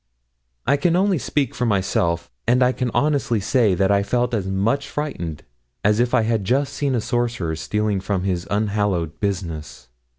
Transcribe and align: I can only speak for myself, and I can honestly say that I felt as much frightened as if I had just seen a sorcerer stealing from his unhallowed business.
I 0.65 0.77
can 0.77 0.95
only 0.95 1.19
speak 1.19 1.53
for 1.53 1.67
myself, 1.67 2.31
and 2.47 2.63
I 2.63 2.71
can 2.71 2.89
honestly 2.91 3.39
say 3.39 3.75
that 3.75 3.91
I 3.91 4.01
felt 4.01 4.33
as 4.33 4.47
much 4.47 4.89
frightened 4.89 5.43
as 5.83 5.99
if 5.99 6.15
I 6.15 6.23
had 6.23 6.43
just 6.43 6.73
seen 6.73 6.95
a 6.95 7.01
sorcerer 7.01 7.55
stealing 7.55 7.99
from 7.99 8.23
his 8.23 8.47
unhallowed 8.49 9.19
business. 9.19 9.89